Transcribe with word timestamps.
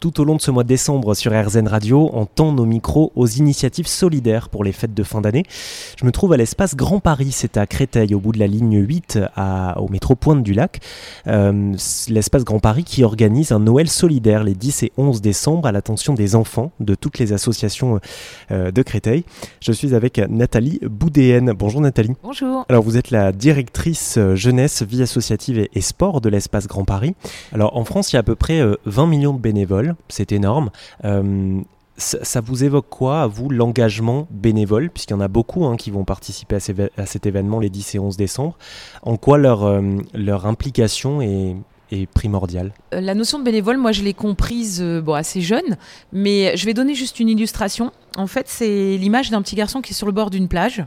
Tout 0.00 0.20
au 0.20 0.24
long 0.24 0.36
de 0.36 0.40
ce 0.40 0.52
mois 0.52 0.62
de 0.62 0.68
décembre 0.68 1.14
sur 1.14 1.32
RZN 1.32 1.66
Radio, 1.66 2.08
on 2.12 2.24
tend 2.24 2.52
nos 2.52 2.66
micros 2.66 3.10
aux 3.16 3.26
initiatives 3.26 3.88
solidaires 3.88 4.48
pour 4.48 4.62
les 4.62 4.70
fêtes 4.70 4.94
de 4.94 5.02
fin 5.02 5.20
d'année. 5.20 5.42
Je 5.98 6.04
me 6.04 6.12
trouve 6.12 6.32
à 6.32 6.36
l'espace 6.36 6.76
Grand 6.76 7.00
Paris, 7.00 7.30
c'est 7.32 7.56
à 7.56 7.66
Créteil, 7.66 8.14
au 8.14 8.20
bout 8.20 8.30
de 8.30 8.38
la 8.38 8.46
ligne 8.46 8.78
8, 8.78 9.18
au 9.76 9.88
métro 9.88 10.14
Pointe 10.14 10.44
du 10.44 10.54
Lac. 10.54 10.78
Euh, 11.26 11.74
l'espace 12.08 12.44
Grand 12.44 12.60
Paris 12.60 12.84
qui 12.84 13.02
organise 13.02 13.50
un 13.50 13.58
Noël 13.58 13.88
solidaire 13.88 14.44
les 14.44 14.54
10 14.54 14.84
et 14.84 14.92
11 14.98 15.20
décembre 15.20 15.66
à 15.66 15.72
l'attention 15.72 16.14
des 16.14 16.36
enfants 16.36 16.70
de 16.78 16.94
toutes 16.94 17.18
les 17.18 17.32
associations 17.32 17.98
euh, 18.52 18.70
de 18.70 18.82
Créteil. 18.82 19.24
Je 19.60 19.72
suis 19.72 19.96
avec 19.96 20.18
Nathalie 20.18 20.78
Boudéenne. 20.82 21.54
Bonjour 21.58 21.80
Nathalie. 21.80 22.12
Bonjour. 22.22 22.64
Alors 22.68 22.84
vous 22.84 22.96
êtes 22.98 23.10
la 23.10 23.32
directrice 23.32 24.14
euh, 24.16 24.36
jeunesse, 24.36 24.84
vie 24.84 25.02
associative 25.02 25.58
et, 25.58 25.70
et 25.74 25.80
sport 25.80 26.20
de 26.20 26.28
l'espace 26.28 26.68
Grand 26.68 26.84
Paris. 26.84 27.16
Alors 27.52 27.76
en 27.76 27.84
France, 27.84 28.12
il 28.12 28.14
y 28.14 28.18
a 28.18 28.20
à 28.20 28.22
peu 28.22 28.36
près 28.36 28.62
20 28.84 29.08
millions 29.08 29.34
de 29.34 29.40
bénévoles 29.40 29.87
c'est 30.08 30.32
énorme. 30.32 30.70
Euh, 31.04 31.60
ça, 31.96 32.40
vous 32.40 32.62
évoque 32.62 32.88
quoi, 32.88 33.22
à 33.22 33.26
vous, 33.26 33.50
l'engagement 33.50 34.28
bénévole, 34.30 34.88
puisqu'il 34.90 35.14
y 35.14 35.16
en 35.16 35.20
a 35.20 35.26
beaucoup 35.28 35.64
hein, 35.64 35.76
qui 35.76 35.90
vont 35.90 36.04
participer 36.04 36.58
à, 36.96 37.06
cet 37.06 37.26
événement 37.26 37.58
les 37.58 37.70
10 37.70 37.96
et 37.96 37.98
11 37.98 38.16
décembre. 38.16 38.56
En 39.02 39.16
quoi 39.16 39.36
leur, 39.36 39.64
euh, 39.64 39.82
leur 40.14 40.46
implication 40.46 41.20
est, 41.20 41.56
primordiale? 42.14 42.72
Euh, 42.94 43.00
La 43.00 43.14
notion 43.14 43.40
de 43.40 43.44
bénévole, 43.44 43.78
moi 43.78 43.90
je 43.90 44.02
l'ai 44.02 44.14
comprise 44.14 44.84
assez 45.12 45.40
jeune, 45.40 45.76
mais 46.12 46.56
je 46.56 46.66
vais 46.66 46.74
donner 46.74 46.94
juste 46.94 47.18
une 47.18 47.28
illustration. 47.28 47.92
En 48.16 48.28
fait, 48.28 48.46
c'est 48.48 48.96
l'image 48.96 49.30
d'un 49.30 49.42
petit 49.42 49.56
garçon 49.56 49.80
qui 49.80 49.92
est 49.92 49.96
sur 49.96 50.06
le 50.06 50.12
bord 50.12 50.30
d'une 50.30 50.48
plage, 50.48 50.84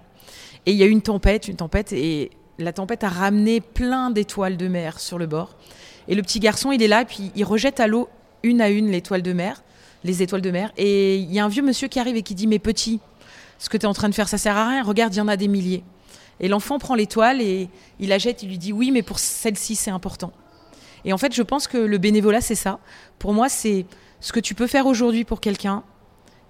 et 0.66 0.72
il 0.72 0.78
y 0.78 0.84
a 0.84 0.86
une 0.86 1.02
tempête, 1.02 1.48
une 1.48 1.58
tempête, 1.58 1.92
et 1.92 2.30
la 2.58 2.72
tempête 2.72 3.04
a 3.04 3.10
ramené 3.10 3.60
plein 3.62 4.12
d'étoiles 4.12 4.58
de 4.58 4.68
mer 4.68 5.00
sur 5.00 5.18
le 5.18 5.28
bord. 5.28 5.56
Et 6.08 6.16
le 6.16 6.22
petit 6.22 6.40
garçon, 6.40 6.72
il 6.72 6.82
est 6.82 6.88
là, 6.88 7.06
puis 7.06 7.32
il 7.36 7.44
rejette 7.44 7.80
à 7.80 7.88
l'eau 7.88 8.10
une 8.44 8.62
à 8.62 8.70
une 8.70 8.90
l'étoile 8.90 9.22
de 9.22 9.34
mer, 9.34 9.64
les 10.04 10.22
étoiles 10.22 10.42
de 10.42 10.52
mer. 10.52 10.72
Et 10.78 11.18
il 11.18 11.32
y 11.32 11.40
a 11.40 11.46
un 11.46 11.50
vieux 11.50 11.64
monsieur 11.64 11.88
qui 11.88 12.00
arrive 12.00 12.16
et 12.16 12.24
qui 12.24 12.36
dit 12.36 12.48
Mais 12.48 12.60
petit, 12.60 13.00
ce 13.60 13.70
que 13.70 13.78
tu 13.78 13.84
es 13.84 13.88
en 13.88 13.94
train 13.94 14.10
de 14.10 14.16
faire, 14.16 14.28
ça 14.28 14.38
sert 14.38 14.58
à 14.58 14.70
rien. 14.70 14.84
Regarde, 14.84 15.14
il 15.14 15.18
y 15.18 15.22
en 15.22 15.28
a 15.28 15.38
des 15.38 15.48
milliers. 15.48 15.84
Et 16.40 16.48
l'enfant 16.48 16.80
prend 16.80 16.96
l'étoile 16.96 17.42
et 17.42 17.70
il 18.00 18.10
la 18.10 18.18
jette. 18.18 18.44
Il 18.44 18.50
lui 18.50 18.58
dit 18.58 18.74
Oui, 18.74 18.92
mais 18.92 19.04
pour 19.04 19.20
celle-ci, 19.20 19.76
c'est 19.76 19.92
important. 19.92 20.32
Et 21.06 21.14
en 21.14 21.18
fait, 21.18 21.34
je 21.34 21.42
pense 21.42 21.68
que 21.68 21.78
le 21.78 21.98
bénévolat, 21.98 22.42
c'est 22.42 22.56
ça. 22.56 22.80
Pour 23.20 23.34
moi, 23.34 23.50
c'est 23.50 23.86
ce 24.20 24.32
que 24.32 24.40
tu 24.40 24.56
peux 24.56 24.68
faire 24.68 24.86
aujourd'hui 24.86 25.24
pour 25.24 25.42
quelqu'un, 25.42 25.84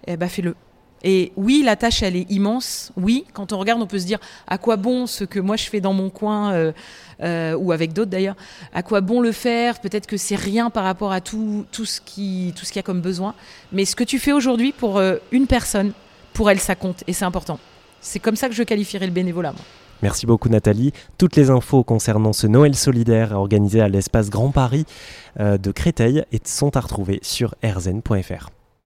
eh 0.07 0.17
ben, 0.17 0.27
fais-le. 0.27 0.55
Et 1.03 1.31
oui, 1.35 1.63
la 1.63 1.75
tâche, 1.75 2.03
elle 2.03 2.15
est 2.15 2.29
immense. 2.29 2.91
Oui, 2.95 3.25
quand 3.33 3.53
on 3.53 3.57
regarde, 3.57 3.81
on 3.81 3.87
peut 3.87 3.99
se 3.99 4.05
dire 4.05 4.19
à 4.47 4.57
quoi 4.57 4.75
bon 4.75 5.07
ce 5.07 5.23
que 5.23 5.39
moi 5.39 5.55
je 5.55 5.63
fais 5.63 5.81
dans 5.81 5.93
mon 5.93 6.09
coin, 6.09 6.53
euh, 6.53 6.71
euh, 7.21 7.55
ou 7.55 7.71
avec 7.71 7.93
d'autres 7.93 8.11
d'ailleurs, 8.11 8.35
à 8.73 8.83
quoi 8.83 9.01
bon 9.01 9.21
le 9.21 9.31
faire? 9.31 9.79
Peut-être 9.79 10.05
que 10.05 10.17
c'est 10.17 10.35
rien 10.35 10.69
par 10.69 10.83
rapport 10.83 11.11
à 11.11 11.21
tout, 11.21 11.65
tout 11.71 11.85
ce 11.85 12.01
qu'il 12.01 12.53
y 12.75 12.79
a 12.79 12.83
comme 12.83 13.01
besoin. 13.01 13.33
Mais 13.71 13.85
ce 13.85 13.95
que 13.95 14.03
tu 14.03 14.19
fais 14.19 14.31
aujourd'hui 14.31 14.71
pour 14.71 14.97
euh, 14.97 15.17
une 15.31 15.47
personne, 15.47 15.93
pour 16.33 16.49
elle, 16.51 16.59
ça 16.59 16.75
compte 16.75 17.03
et 17.07 17.13
c'est 17.13 17.25
important. 17.25 17.59
C'est 17.99 18.19
comme 18.19 18.35
ça 18.35 18.47
que 18.47 18.55
je 18.55 18.63
qualifierais 18.63 19.05
le 19.07 19.11
bénévolat. 19.11 19.53
Merci 20.01 20.25
beaucoup 20.25 20.49
Nathalie. 20.49 20.93
Toutes 21.19 21.35
les 21.35 21.51
infos 21.51 21.83
concernant 21.83 22.33
ce 22.33 22.47
Noël 22.47 22.75
solidaire 22.75 23.33
organisé 23.33 23.81
à 23.81 23.87
l'espace 23.87 24.31
Grand 24.31 24.49
Paris 24.49 24.85
de 25.39 25.71
Créteil 25.71 26.23
sont 26.43 26.75
à 26.75 26.79
retrouver 26.79 27.19
sur 27.21 27.53
rzn.fr. 27.63 28.49